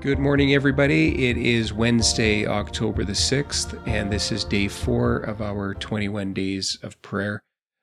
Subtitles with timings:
[0.00, 1.28] Good morning, everybody.
[1.28, 6.78] It is Wednesday, October the 6th, and this is day four of our 21 days
[6.82, 7.42] of prayer.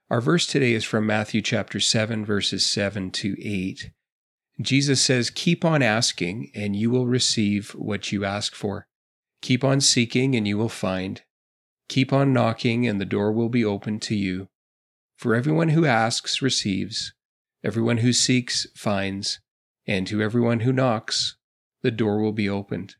[0.10, 3.92] Our verse today is from Matthew chapter 7, verses 7 to 8.
[4.60, 8.88] Jesus says, Keep on asking, and you will receive what you ask for.
[9.44, 11.22] Keep on seeking, and you will find.
[11.88, 14.48] Keep on knocking, and the door will be opened to you.
[15.18, 17.14] For everyone who asks receives,
[17.64, 19.40] everyone who seeks finds,
[19.86, 21.36] and to everyone who knocks,
[21.82, 22.96] the door will be opened.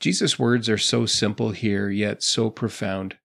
[0.00, 3.16] Jesus' words are so simple here, yet so profound.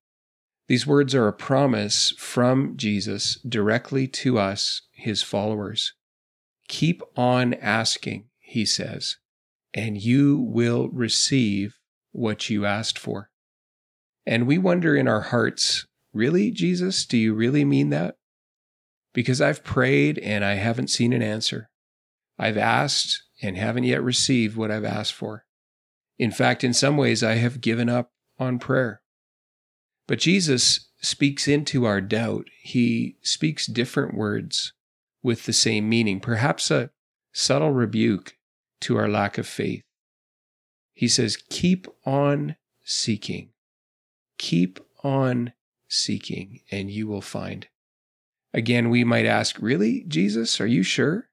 [0.67, 5.93] These words are a promise from Jesus directly to us, his followers.
[6.69, 9.17] Keep on asking, he says,
[9.73, 11.77] and you will receive
[12.11, 13.29] what you asked for.
[14.25, 18.15] And we wonder in our hearts, really, Jesus, do you really mean that?
[19.13, 21.69] Because I've prayed and I haven't seen an answer.
[22.39, 25.45] I've asked and haven't yet received what I've asked for.
[26.19, 29.01] In fact, in some ways, I have given up on prayer.
[30.07, 32.47] But Jesus speaks into our doubt.
[32.61, 34.73] He speaks different words
[35.23, 36.91] with the same meaning, perhaps a
[37.33, 38.37] subtle rebuke
[38.81, 39.83] to our lack of faith.
[40.93, 43.49] He says, Keep on seeking.
[44.37, 45.53] Keep on
[45.87, 47.67] seeking, and you will find.
[48.53, 50.59] Again, we might ask, Really, Jesus?
[50.59, 51.29] Are you sure?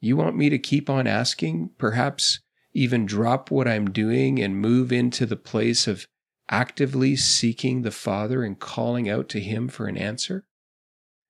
[0.00, 2.40] You want me to keep on asking, perhaps
[2.72, 6.06] even drop what I'm doing and move into the place of
[6.50, 10.44] actively seeking the Father and calling out to Him for an answer?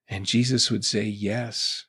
[0.09, 1.87] And Jesus would say, Yes.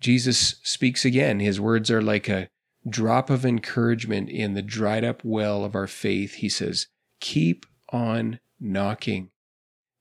[0.00, 1.40] Jesus speaks again.
[1.40, 2.48] His words are like a
[2.88, 6.34] drop of encouragement in the dried up well of our faith.
[6.34, 6.86] He says,
[7.20, 9.30] Keep on knocking,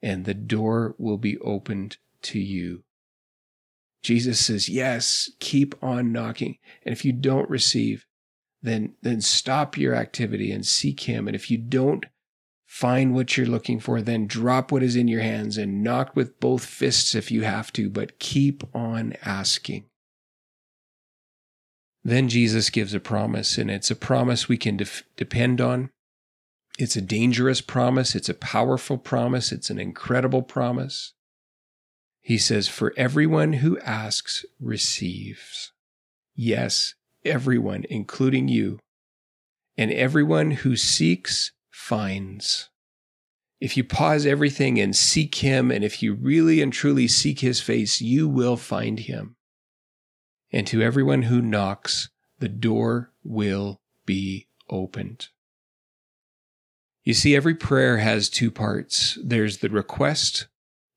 [0.01, 2.83] and the door will be opened to you.
[4.01, 6.57] Jesus says, Yes, keep on knocking.
[6.85, 8.05] And if you don't receive,
[8.61, 11.27] then, then stop your activity and seek Him.
[11.27, 12.05] And if you don't
[12.65, 16.39] find what you're looking for, then drop what is in your hands and knock with
[16.39, 19.85] both fists if you have to, but keep on asking.
[22.03, 25.89] Then Jesus gives a promise, and it's a promise we can def- depend on.
[26.77, 28.15] It's a dangerous promise.
[28.15, 29.51] It's a powerful promise.
[29.51, 31.13] It's an incredible promise.
[32.29, 35.71] He says, For everyone who asks receives.
[36.35, 36.93] Yes,
[37.25, 38.77] everyone, including you.
[39.75, 42.69] And everyone who seeks finds.
[43.59, 47.61] If you pause everything and seek Him, and if you really and truly seek His
[47.61, 49.35] face, you will find Him.
[50.51, 55.29] And to everyone who knocks, the door will be opened.
[57.03, 60.45] You see, every prayer has two parts there's the request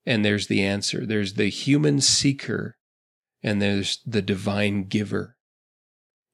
[0.05, 1.05] and there's the answer.
[1.05, 2.77] There's the human seeker,
[3.41, 5.37] and there's the divine giver.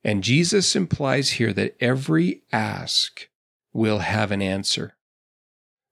[0.03, 3.27] And Jesus implies here that every ask
[3.73, 4.95] will have an answer.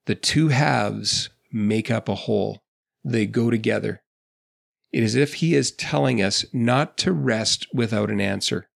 [0.06, 2.64] The two halves make up a whole,
[3.04, 4.02] they go together.
[4.92, 8.70] It is as if he is telling us not to rest without an answer,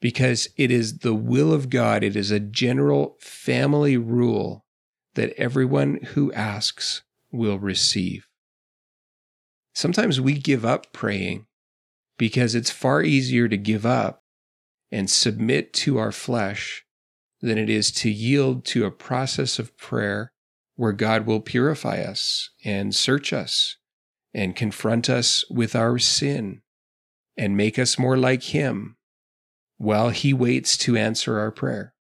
[0.00, 4.66] because it is the will of God, it is a general family rule
[5.14, 7.02] that everyone who asks
[7.32, 8.26] will receive.
[9.74, 11.46] Sometimes we give up praying
[12.18, 14.22] because it's far easier to give up
[14.90, 16.84] and submit to our flesh
[17.40, 20.32] than it is to yield to a process of prayer
[20.76, 23.76] where God will purify us and search us
[24.34, 26.62] and confront us with our sin
[27.36, 28.96] and make us more like Him
[29.78, 31.94] while He waits to answer our prayer.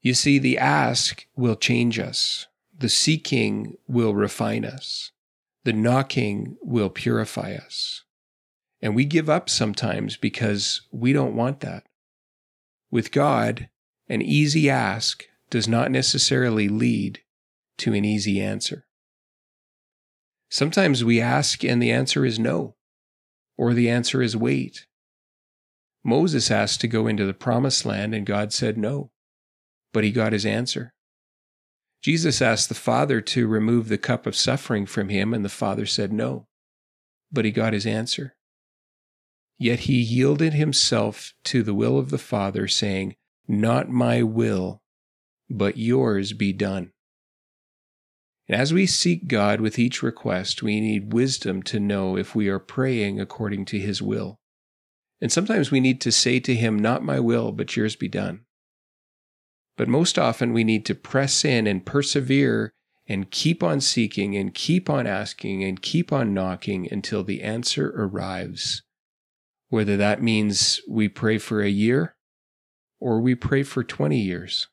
[0.00, 2.48] You see, the ask will change us,
[2.82, 5.12] the seeking will refine us,
[5.64, 8.02] the knocking will purify us.
[8.82, 11.84] And we give up sometimes because we don't want that.
[12.90, 13.68] With God,
[14.08, 17.20] an easy ask does not necessarily lead
[17.78, 18.84] to an easy answer.
[20.50, 22.74] Sometimes we ask and the answer is no,
[23.56, 24.86] or the answer is wait.
[26.02, 29.12] Moses asked to go into the promised land and God said no,
[29.92, 30.92] but he got his answer.
[32.02, 35.86] Jesus asked the Father to remove the cup of suffering from him, and the Father
[35.86, 36.48] said no,
[37.30, 38.34] but he got his answer.
[39.56, 43.14] Yet he yielded himself to the will of the Father, saying,
[43.46, 44.82] Not my will,
[45.48, 46.90] but yours be done.
[48.48, 52.48] And as we seek God with each request, we need wisdom to know if we
[52.48, 54.40] are praying according to his will.
[55.20, 58.40] And sometimes we need to say to him, Not my will, but yours be done.
[59.76, 62.72] But most often we need to press in and persevere
[63.06, 67.92] and keep on seeking and keep on asking and keep on knocking until the answer
[67.96, 68.82] arrives
[69.72, 72.14] whether that means we pray for a year
[73.00, 74.68] or we pray for 20 years,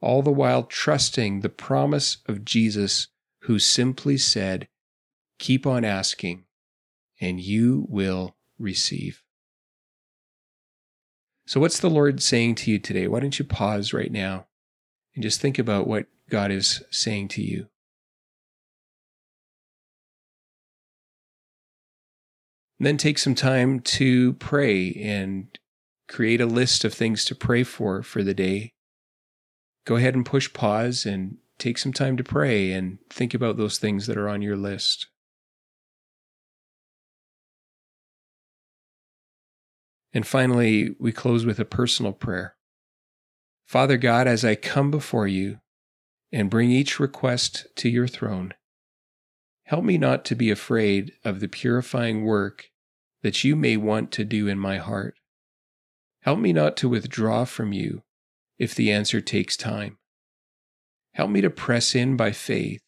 [0.00, 3.08] all the while trusting the promise of Jesus,
[3.40, 4.68] who simply said,
[5.40, 6.44] Keep on asking,
[7.20, 9.24] and you will receive.
[11.48, 13.08] So, what's the Lord saying to you today?
[13.08, 14.44] Why don't you pause right now
[15.14, 17.68] and just think about what God is saying to you?
[22.78, 25.58] And then take some time to pray and
[26.06, 28.74] create a list of things to pray for for the day.
[29.86, 33.78] Go ahead and push pause and take some time to pray and think about those
[33.78, 35.06] things that are on your list.
[40.12, 42.56] And finally, we close with a personal prayer.
[43.66, 45.60] Father God, as I come before you
[46.32, 48.54] and bring each request to your throne,
[49.64, 52.70] help me not to be afraid of the purifying work
[53.22, 55.14] that you may want to do in my heart.
[56.22, 58.02] Help me not to withdraw from you
[58.58, 59.98] if the answer takes time.
[61.12, 62.80] Help me to press in by faith,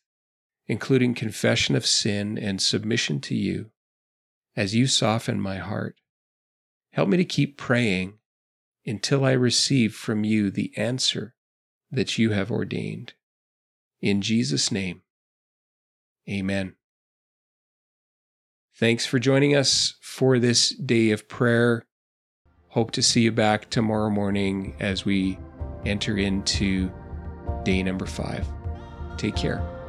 [0.66, 3.70] including confession of sin and submission to you,
[4.56, 5.96] as you soften my heart.
[6.92, 8.14] Help me to keep praying
[8.87, 11.34] until I receive from you the answer
[11.90, 13.14] that you have ordained.
[14.00, 15.02] In Jesus' name,
[16.28, 16.75] amen.
[18.75, 21.87] Thanks for joining us for this day of prayer.
[22.69, 25.38] Hope to see you back tomorrow morning as we
[25.84, 26.90] enter into
[27.64, 28.46] day number five.
[29.16, 29.80] Take care.